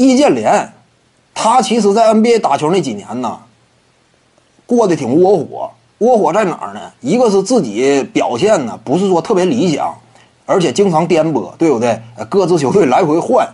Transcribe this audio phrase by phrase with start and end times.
[0.00, 0.72] 易建联，
[1.34, 3.38] 他其实在 NBA 打球那几年呢，
[4.66, 5.70] 过得挺窝火。
[5.98, 6.80] 窝火在哪儿呢？
[7.02, 9.94] 一个是自己表现呢，不是说特别理想，
[10.46, 12.00] 而且经常颠簸，对不对？
[12.30, 13.46] 各支球队来回换，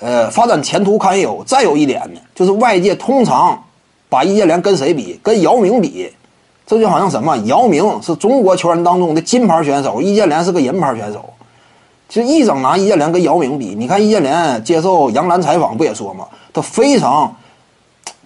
[0.00, 1.44] 呃，发展前途堪忧。
[1.46, 3.62] 再有一点呢，就是外界通常
[4.08, 5.20] 把易建联跟谁比？
[5.22, 6.10] 跟姚明比。
[6.66, 7.36] 这就好像什么？
[7.44, 11.34] 姚明是中国球员当中的金牌选手，易建联是个银牌选手。
[12.08, 16.26] 其实一整拿易建联跟姚明比，你看易建联接受杨澜采访不也说吗？
[16.52, 17.36] 他非常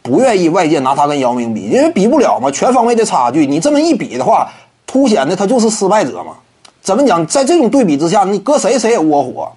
[0.03, 3.45] 不愿意外界拿他跟姚明比，因为比不了嘛，全方位的差距。
[3.45, 4.49] 你这么一比的话，
[4.87, 6.35] 凸显的他就是失败者嘛。
[6.81, 7.27] 怎么讲？
[7.27, 9.51] 在这种对比之下，你搁谁谁也窝火。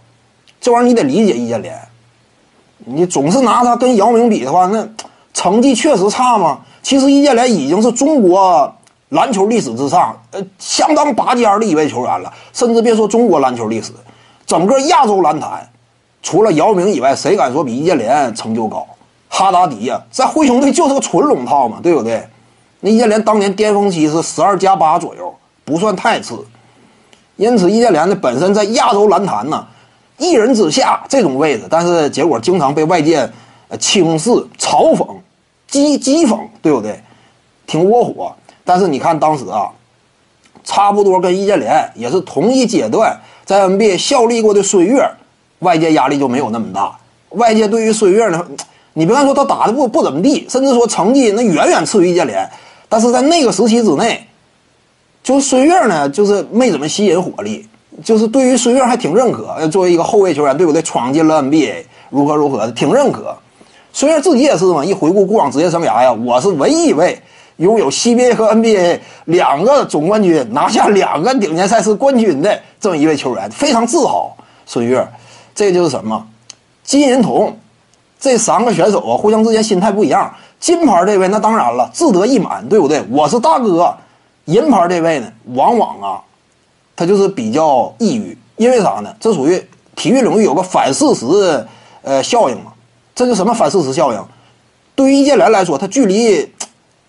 [0.59, 1.79] 这玩意儿你得理解易建联。
[2.85, 4.87] 你总是拿他跟姚明比的话，那
[5.33, 6.59] 成绩确实差吗？
[6.81, 8.71] 其实易建联已经是中国
[9.09, 12.31] 篮球历史之上，呃，相当拔尖的一位球员了。
[12.53, 13.91] 甚至别说中国篮球历史，
[14.45, 15.69] 整个亚洲篮坛，
[16.21, 18.85] 除了姚明以外，谁敢说比易建联成就高？
[19.27, 22.27] 哈达迪呀，在灰熊队就是个纯龙套嘛，对不对？
[22.79, 25.33] 那易建联当年巅峰期是十二加八左右，
[25.63, 26.45] 不算太次。
[27.35, 29.67] 因此，易建联呢本身在亚洲篮坛呢，
[30.17, 33.29] 一人之下这种位置，但是结果经常被外界
[33.67, 35.05] 呃轻视、嘲讽。
[35.69, 37.03] 讥讥讽，对不对？
[37.67, 38.33] 挺窝火。
[38.63, 39.69] 但是你看当时啊，
[40.65, 45.07] 差不多跟易建联也是同一阶段在 NBA 效力过的孙悦，
[45.59, 46.97] 外界压力就没有那么大。
[47.29, 48.45] 外界对于孙悦呢，
[48.93, 52.49] 你别看说他打的不不怎么地，甚至说成绩那远远次于易建联，
[52.89, 54.25] 但是在那个时期之内，
[55.23, 57.67] 就孙悦呢，就是没怎么吸引火力，
[58.03, 59.67] 就是对于孙悦还挺认可。
[59.67, 60.81] 作为一个后卫球员，对不对？
[60.81, 63.35] 闯进了 NBA，如何如何的，挺认可。
[63.93, 67.21] 孙悦自己也是嘛，一回顾过往职业生涯呀，我是唯一一位
[67.57, 74.35] 拥有 CBA 和 NBA 两个总冠军、拿下两个顶尖赛事冠军的这么一位球员，非常自豪。
[74.65, 75.07] 孙悦，
[75.53, 76.27] 这就是什么？
[76.83, 77.57] 金银铜
[78.19, 80.33] 这三个选手啊，互相之间心态不一样。
[80.59, 83.03] 金牌这位那当然了，志得意满，对不对？
[83.11, 83.95] 我是大哥。
[84.45, 86.21] 银牌这位呢，往往啊，
[86.95, 89.15] 他就是比较抑郁，因为啥呢？
[89.19, 89.63] 这属于
[89.95, 91.25] 体育领域有个反事实
[92.01, 92.71] 呃效应嘛。
[93.13, 94.25] 这就什么反事实效应？
[94.95, 96.49] 对于易建联来说，他距离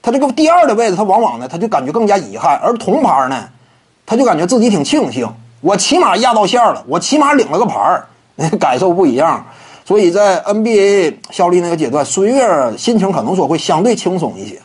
[0.06, 3.48] 他这个第二的位置，他往往呢，他就感觉更加遗憾；而铜牌呢，
[4.06, 5.28] 他就感觉自己挺庆幸，
[5.60, 8.06] 我起码压到线了，我起码领了个牌儿，
[8.56, 9.44] 感受不一样。
[9.84, 14.62] 所以在 NBA 效力那个阶段，孙悦心情可能说会相对轻松一些。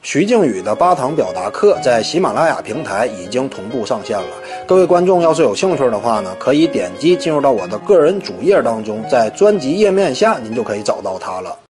[0.00, 4.28] 徐静宇的八堂表达课在喜马拉雅平台已经同步上线了。
[4.66, 11.58] 各位观众要是有兴趣的话呢，可以点击进入到我的个人主页当中，在专辑页面下您就可以找到它了。